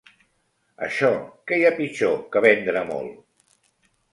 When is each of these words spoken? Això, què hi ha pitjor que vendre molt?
Això, 0.87 1.11
què 1.51 1.59
hi 1.59 1.67
ha 1.69 1.73
pitjor 1.81 2.17
que 2.33 2.43
vendre 2.49 2.85
molt? 2.89 3.21